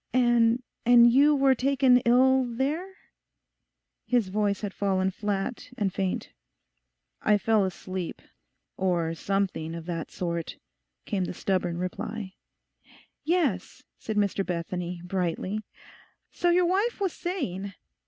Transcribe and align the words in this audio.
'And 0.13 0.63
and 0.83 1.11
you 1.13 1.35
were 1.35 1.53
taken 1.53 1.99
ill 2.05 2.43
there?' 2.43 2.95
His 4.07 4.29
voice 4.29 4.61
had 4.61 4.73
fallen 4.73 5.11
flat 5.11 5.69
and 5.77 5.93
faint. 5.93 6.31
'I 7.21 7.37
fell 7.37 7.63
asleep—or 7.65 9.13
something 9.13 9.75
of 9.75 9.85
that 9.85 10.09
sort,' 10.09 10.57
came 11.05 11.25
the 11.25 11.35
stubborn 11.35 11.77
reply. 11.77 12.33
'Yes,' 13.23 13.83
said 13.99 14.17
Mr 14.17 14.43
Bethany, 14.43 15.03
brightly, 15.05 15.61
'so 16.31 16.49
your 16.49 16.65
wife 16.65 16.99
was 16.99 17.13
saying. 17.13 17.75